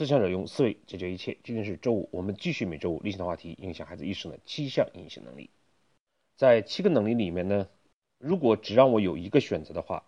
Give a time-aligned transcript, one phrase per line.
[0.00, 1.36] 思想者用思维解决一切。
[1.44, 5.50] 今天是周五，我们继续每周五例行的话题：影响孩子一生的七项隐形能力。
[6.38, 7.68] 在七个能力里面呢，
[8.16, 10.06] 如果只让我有一个选择的话，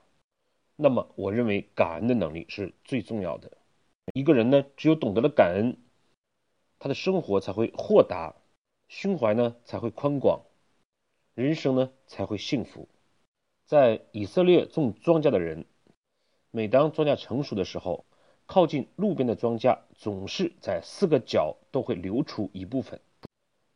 [0.76, 3.52] 那么我认为感恩的能力是最重要的。
[4.14, 5.76] 一个人呢，只有懂得了感恩，
[6.78, 8.34] 他的生活才会豁达，
[8.88, 10.46] 胸怀呢才会宽广，
[11.34, 12.88] 人生呢才会幸福。
[13.66, 15.66] 在以色列种庄稼的人，
[16.50, 18.06] 每当庄稼成熟的时候，
[18.46, 23.00] 靠近路边的庄稼总是在四个角都会留出一部分。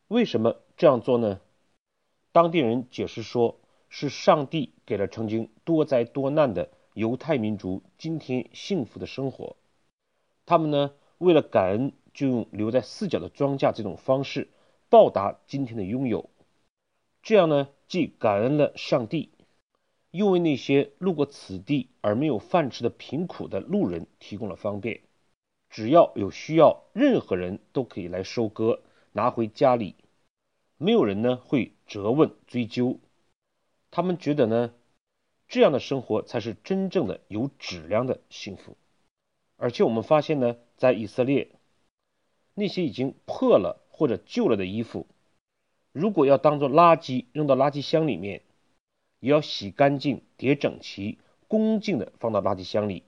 [0.07, 1.41] 为什么这样做呢？
[2.31, 9.55] 当地人解释说，是上帝给了曾经多灾多难的犹太民族今天幸福的生活。
[10.45, 14.49] 他们呢，为了感恩，就用留在四角的庄稼这种方式
[14.89, 16.29] 报答今天的拥有。
[17.23, 19.31] 这样呢，既感恩了上帝。
[20.17, 25.01] 又为那些路过此地而没有饭吃的贫苦的路人提供了方便。
[25.69, 28.81] 只要有需要，任何人都可以来收割，
[29.11, 29.95] 拿回家里，
[30.77, 32.99] 没有人呢会责问追究。
[33.91, 34.73] 他们觉得呢，
[35.47, 38.75] 这样的生活才是真正的有质量的幸福。
[39.55, 41.51] 而且我们发现呢，在以色列，
[42.55, 45.05] 那些已经破了或者旧了的衣服，
[45.91, 48.41] 如果要当做垃圾扔到垃圾箱里面。
[49.19, 53.03] 也要洗干净、叠整齐、恭敬的放到垃圾箱里。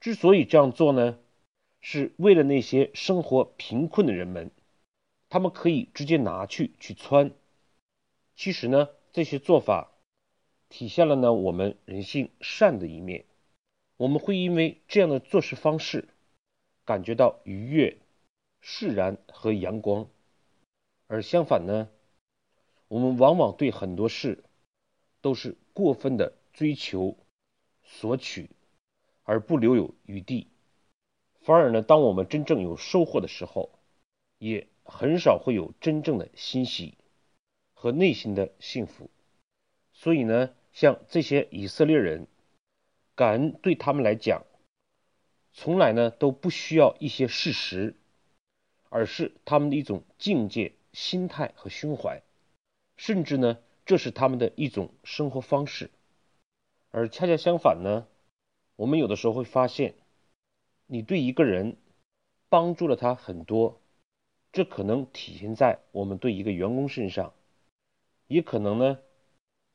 [0.00, 1.18] 之所以这样做呢，
[1.80, 4.50] 是为了那些生活贫困的人们，
[5.28, 7.32] 他们可以直接拿去去穿。
[8.36, 9.90] 其实呢，这些做法
[10.68, 13.24] 体现了呢我们人性善的一面。
[13.96, 16.08] 我们会因为这样的做事方式
[16.84, 17.98] 感觉到愉悦、
[18.60, 20.06] 释然和阳光。
[21.08, 21.88] 而相反呢，
[22.86, 24.44] 我们往往对很多事。
[25.28, 27.18] 都是过分的追求、
[27.82, 28.48] 索取，
[29.24, 30.46] 而不留有余地。
[31.42, 33.78] 反而呢，当我们真正有收获的时候，
[34.38, 36.94] 也很少会有真正的欣喜
[37.74, 39.10] 和内心的幸福。
[39.92, 42.26] 所以呢，像这些以色列人，
[43.14, 44.46] 感恩对他们来讲，
[45.52, 47.94] 从来呢都不需要一些事实，
[48.88, 52.22] 而是他们的一种境界、心态和胸怀，
[52.96, 53.58] 甚至呢。
[53.88, 55.90] 这是他们的一种生活方式，
[56.90, 58.06] 而恰恰相反呢，
[58.76, 59.94] 我们有的时候会发现，
[60.86, 61.78] 你对一个人
[62.50, 63.80] 帮助了他很多，
[64.52, 67.32] 这可能体现在我们对一个员工身上，
[68.26, 68.98] 也可能呢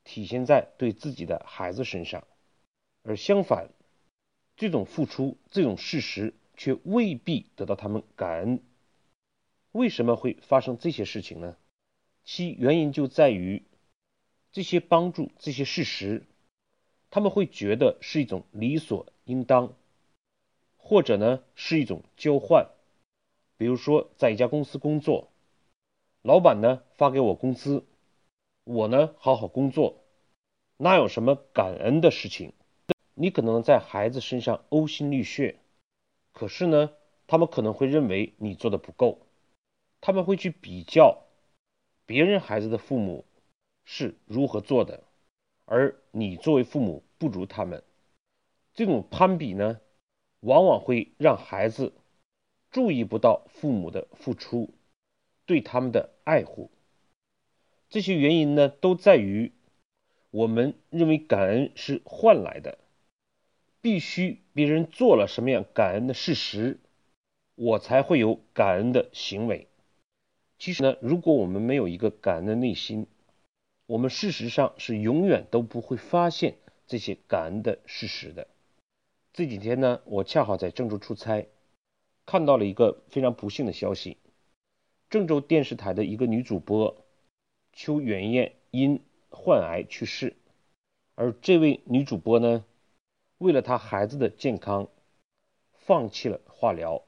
[0.03, 2.27] 体现在对自己的孩子身上，
[3.01, 3.71] 而相反，
[4.55, 8.61] 这种付出这种事实却未必得到他们感恩。
[9.71, 11.57] 为什么会发生这些事情呢？
[12.23, 13.63] 其原因就在于。
[14.53, 16.27] 这些帮助，这些事实，
[17.09, 19.73] 他们会觉得是一种理所应当，
[20.77, 22.69] 或者呢是一种交换。
[23.57, 25.31] 比如说，在一家公司工作，
[26.21, 27.83] 老板呢发给我工资，
[28.63, 30.03] 我呢好好工作，
[30.77, 32.53] 那有什么感恩的事情？
[33.15, 35.57] 你可能在孩子身上呕心沥血，
[36.31, 36.91] 可是呢，
[37.25, 39.19] 他们可能会认为你做的不够，
[39.99, 41.23] 他们会去比较
[42.05, 43.25] 别人孩子的父母。
[43.85, 45.03] 是如何做的，
[45.65, 47.83] 而你作为父母不如他们，
[48.73, 49.79] 这种攀比呢，
[50.39, 51.93] 往往会让孩子
[52.71, 54.73] 注意不到父母的付出，
[55.45, 56.71] 对他们的爱护。
[57.89, 59.51] 这些原因呢，都在于
[60.31, 62.79] 我们认为感恩是换来的，
[63.81, 66.79] 必须别人做了什么样感恩的事实，
[67.55, 69.67] 我才会有感恩的行为。
[70.57, 73.05] 其实呢，如果我们没有一个感恩的内心，
[73.93, 76.55] 我们事实上是永远都不会发现
[76.87, 78.47] 这些感恩的事实的。
[79.33, 81.47] 这几天呢，我恰好在郑州出差，
[82.25, 84.17] 看到了一个非常不幸的消息：
[85.11, 87.05] 郑州电视台的一个女主播
[87.71, 88.99] 邱媛媛因
[89.29, 90.35] 患癌去世。
[91.13, 92.65] 而这位女主播呢，
[93.37, 94.87] 为了她孩子的健康，
[95.71, 97.03] 放弃了化疗。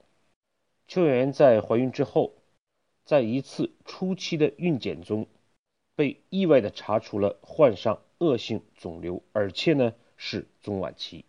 [0.87, 2.33] 邱媛媛在怀孕之后，
[3.05, 5.25] 在一次初期的孕检中。
[5.95, 11.25] 被意外的查出了患上恶性肿瘤，而且呢是中晚期。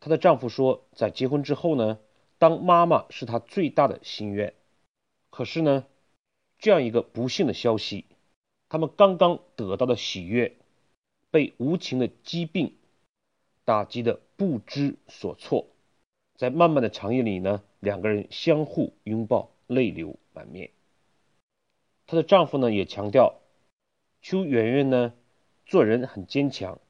[0.00, 1.98] 她的丈夫说，在结婚之后呢，
[2.38, 4.54] 当妈妈是她最大的心愿。
[5.30, 5.84] 可是呢，
[6.58, 8.06] 这样一个不幸的消息，
[8.68, 10.56] 他们刚刚得到的喜悦，
[11.30, 12.74] 被无情的疾病
[13.64, 15.66] 打击的不知所措。
[16.36, 20.70] 在漫漫的长夜里呢，两个人相互拥抱，泪流满面。
[22.06, 23.34] 她的丈夫呢也强调。
[24.28, 25.14] 邱媛媛呢，
[25.66, 26.80] 做人很坚强。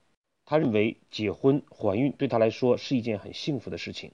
[0.46, 4.12] 她认为结婚、怀孕对她来说是一件很幸福的事情，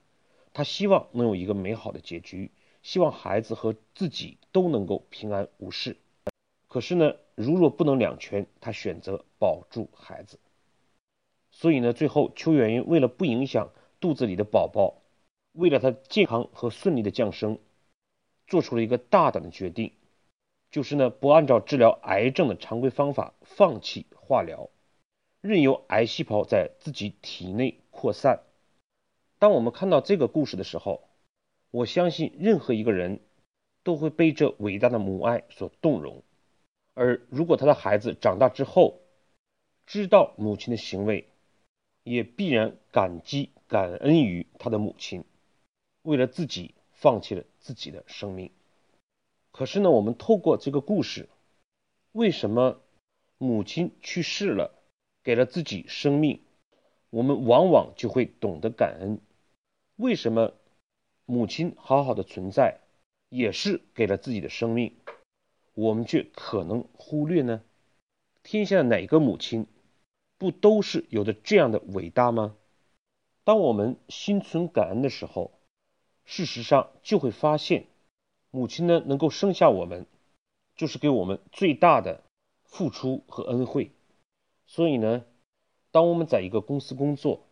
[0.53, 2.51] 她希望能有一个美好的结局，
[2.83, 5.97] 希望孩子和自己都能够平安无事。
[6.67, 10.41] 可是呢，如若不能两全，他选择保住孩子。
[11.53, 13.71] 所以呢，最后邱媛媛为了不影响
[14.01, 15.01] 肚子里的宝宝，
[15.53, 17.61] 为了他健康和顺利的降生，
[18.49, 19.93] 做出了一个大胆的决定，
[20.73, 24.71] 就是呢，不按照治疗癌症的常规方法，放弃化疗，
[25.43, 28.43] 任由癌细胞在自己体内扩散。
[29.39, 31.11] 当我们看到这个故事的时候，
[31.71, 33.21] 我相信任何一个人
[33.83, 36.23] 都会被这伟大的母爱所动容。
[36.95, 39.01] 而如果他的孩子长大之后
[39.87, 41.29] 知道母亲的行为，
[42.03, 45.25] 也必然感激感恩于他的母亲，
[46.01, 48.51] 为了自己放弃了自己的生命。
[49.53, 51.29] 可是呢，我们透过这个故事，
[52.13, 52.81] 为什么
[53.39, 54.73] 母亲去世了，
[55.23, 56.43] 给了自己生命，
[57.11, 59.21] 我们往往就会懂得感恩。
[59.97, 60.55] 为什么
[61.27, 62.81] 母亲好好的存在，
[63.29, 64.97] 也是给了自己的生命，
[65.75, 67.63] 我们却可能忽略呢？
[68.43, 69.67] 天下哪个母亲
[70.39, 72.57] 不都是有着这样的伟大吗？
[73.45, 75.53] 当我们心存感恩的时候，
[76.25, 77.87] 事实上就会发现，
[78.53, 80.07] 母亲呢能够生下我们，
[80.77, 82.23] 就是给我们最大的
[82.65, 83.91] 付出和恩惠。
[84.67, 85.25] 所以呢，
[85.91, 87.47] 当我们在一个公司工作，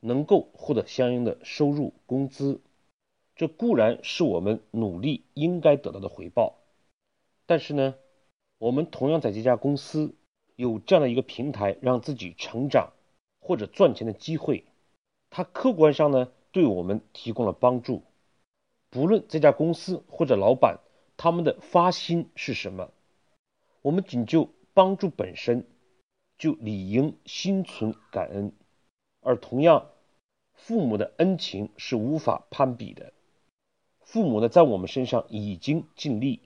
[0.00, 2.60] 能够获得相应的收入、工资，
[3.36, 6.58] 这固然是我们努力应该得到的回报。
[7.46, 7.94] 但是呢，
[8.58, 10.16] 我们同样在这家公司
[10.56, 12.92] 有这样的一个平台，让自己成长
[13.40, 14.64] 或者赚钱的机会，
[15.30, 18.02] 它客观上呢对我们提供了帮助。
[18.92, 20.78] 不论这家公司或者老板
[21.16, 22.92] 他们的发心是什么，
[23.80, 25.66] 我们仅就帮助本身，
[26.36, 28.52] 就理应心存感恩。
[29.22, 29.92] 而同样，
[30.52, 33.14] 父母的恩情是无法攀比的。
[34.00, 36.42] 父母呢，在我们身上已经尽力。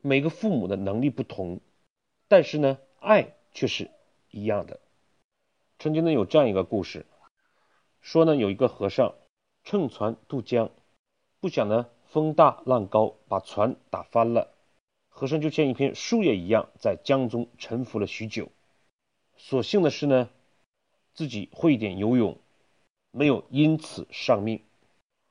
[0.00, 1.60] 每个父母的能力不同，
[2.26, 3.90] 但是呢，爱却是
[4.30, 4.80] 一样的。
[5.78, 7.04] 曾经呢，有这样一个故事，
[8.00, 9.14] 说呢，有一个和尚
[9.62, 10.70] 乘船渡江，
[11.40, 14.52] 不想呢，风大浪高，把船打翻了。
[15.08, 18.48] 和尚就像一片树叶一样，在江中沉浮了许久。
[19.36, 20.30] 所幸的是呢。
[21.12, 22.38] 自己会点游泳，
[23.10, 24.62] 没有因此丧命。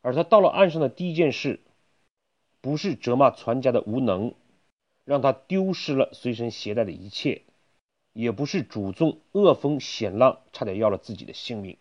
[0.01, 1.61] 而他到了岸上的第一件事，
[2.59, 4.35] 不是责骂船家的无能，
[5.05, 7.43] 让他丢失了随身携带的一切，
[8.11, 11.77] 也不是主动恶风险浪，差点要了自己的性命，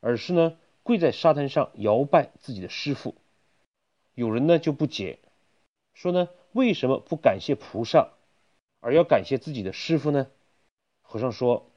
[0.00, 3.14] 而是呢跪在沙滩上摇拜自己的师傅。
[4.18, 5.20] 有人呢就不解，
[5.94, 8.14] 说呢为什么不感谢菩萨，
[8.80, 10.26] 而要感谢自己的师傅呢？
[11.02, 11.70] 和尚说。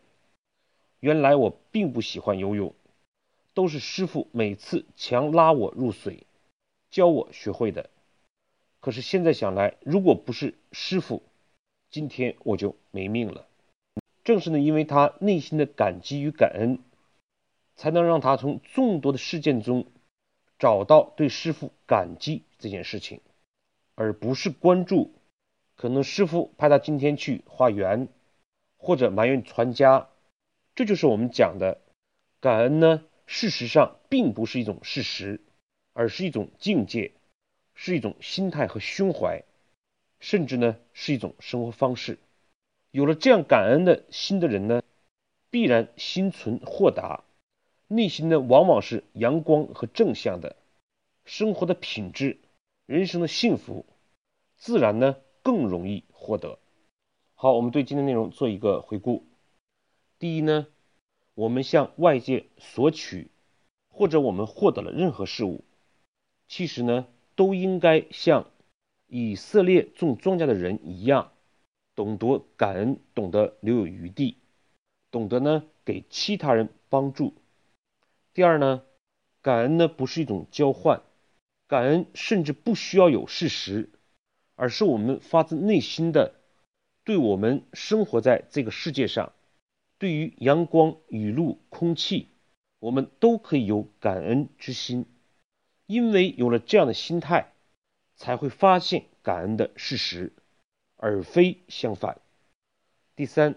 [0.99, 2.73] 原来我并不喜欢游泳，
[3.53, 6.25] 都是师傅每次强拉我入水，
[6.89, 7.91] 教我学会的。
[8.79, 11.21] 可是现在想来，如果不是师傅，
[11.91, 13.47] 今天我就没命了。
[14.23, 16.79] 正是呢，因为他内心的感激与感恩，
[17.75, 19.85] 才能让他从众多的事件中
[20.61, 23.19] 找到对师傅感激这件事情，
[23.95, 25.15] 而不是关注
[25.75, 28.07] 可能师傅派他今天去化缘，
[28.77, 30.07] 或者埋怨传家。
[30.75, 31.81] 这就是我们讲的
[32.39, 33.03] 感恩呢。
[33.25, 35.41] 事实上，并不是一种事实，
[35.93, 37.13] 而是一种境界，
[37.73, 39.43] 是一种心态和胸怀，
[40.19, 42.19] 甚至呢是一种生活方式。
[42.91, 44.83] 有了这样感恩的心的人呢，
[45.49, 47.23] 必然心存豁达，
[47.91, 50.55] 内心呢往往是阳光和正向的，
[51.25, 52.39] 生活的品质、
[52.85, 53.85] 人生的幸福，
[54.55, 56.57] 自然呢更容易获得。
[57.35, 59.25] 好，我们对今天内容做一个回顾。
[60.19, 60.67] 第一呢，
[61.33, 63.27] 我们向外界索取，
[63.89, 65.65] 或者我们获得了任何事物，
[66.47, 68.49] 其实呢，都应该像
[69.07, 71.33] 以色列种庄稼的人一样，
[71.93, 74.37] 懂得感恩，懂得留有余地，
[75.11, 77.33] 懂得呢给其他人帮助。
[78.33, 78.83] 第二呢，
[79.41, 81.01] 感恩呢不是一种交换，
[81.67, 83.89] 感恩甚至不需要有事实，
[84.55, 86.35] 而是我们发自内心的，
[87.03, 89.33] 对我们生活在这个世界上。
[89.97, 92.29] 对于阳光、雨露、空气，
[92.79, 95.05] 我们都可以有感恩之心，
[95.85, 97.51] 因为有了这样的心态，
[98.15, 100.33] 才会发现感恩的事实，
[100.95, 102.19] 而非相反。
[103.15, 103.55] 第三，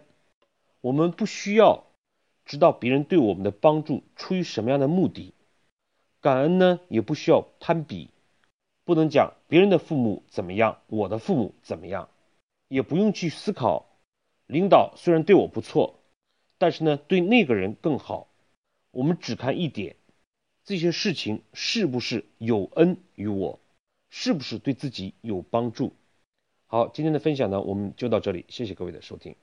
[0.83, 1.87] 我们不需要
[2.45, 5.33] 知道别人对我们的帮助出于什么样的目的，
[6.21, 8.11] 感恩呢也不需要攀比，
[8.85, 12.09] 不能讲别人的父母怎么样，我的父母怎么样，
[12.69, 13.87] 也不用去思考
[14.47, 16.01] 领导虽然对我不错。
[16.57, 18.29] 但是呢，对那个人更好。
[18.93, 19.97] 我们只看一点，
[20.65, 23.59] 这些事情是不是有恩于我，
[24.09, 25.93] 是不是对自己有帮助。
[26.67, 29.35] 好，今天的分享呢，我们就到这里，谢谢各位的收听。